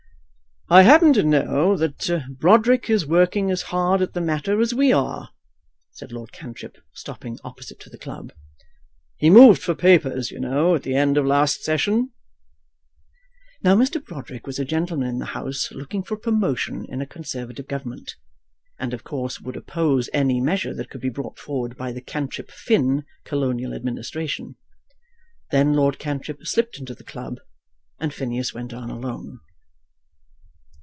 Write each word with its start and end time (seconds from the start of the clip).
"I 0.73 0.83
happen 0.83 1.11
to 1.15 1.23
know 1.23 1.75
that 1.75 2.09
Broderick 2.39 2.89
is 2.89 3.05
working 3.05 3.51
as 3.51 3.63
hard 3.73 4.01
at 4.01 4.13
the 4.13 4.21
matter 4.21 4.61
as 4.61 4.73
we 4.73 4.93
are," 4.93 5.27
said 5.91 6.13
Lord 6.13 6.31
Cantrip, 6.31 6.77
stopping 6.93 7.37
opposite 7.43 7.77
to 7.81 7.89
the 7.89 7.97
club. 7.97 8.31
"He 9.17 9.29
moved 9.29 9.61
for 9.61 9.75
papers, 9.75 10.31
you 10.31 10.39
know, 10.39 10.73
at 10.73 10.83
the 10.83 10.95
end 10.95 11.17
of 11.17 11.25
last 11.25 11.65
session." 11.65 12.11
Now 13.61 13.75
Mr. 13.75 14.01
Broderick 14.01 14.47
was 14.47 14.59
a 14.59 14.63
gentleman 14.63 15.09
in 15.09 15.17
the 15.19 15.35
House 15.35 15.69
looking 15.73 16.03
for 16.03 16.15
promotion 16.15 16.85
in 16.87 17.01
a 17.01 17.05
Conservative 17.05 17.67
Government, 17.67 18.15
and 18.79 18.93
of 18.93 19.03
course 19.03 19.41
would 19.41 19.57
oppose 19.57 20.09
any 20.13 20.39
measure 20.39 20.73
that 20.73 20.89
could 20.89 21.01
be 21.01 21.09
brought 21.09 21.37
forward 21.37 21.75
by 21.75 21.91
the 21.91 21.99
Cantrip 21.99 22.49
Finn 22.49 23.03
Colonial 23.25 23.73
Administration. 23.73 24.55
Then 25.51 25.73
Lord 25.73 25.99
Cantrip 25.99 26.47
slipped 26.47 26.79
into 26.79 26.95
the 26.95 27.03
club, 27.03 27.41
and 27.99 28.13
Phineas 28.13 28.53
went 28.53 28.71
on 28.73 28.89
alone. 28.89 29.41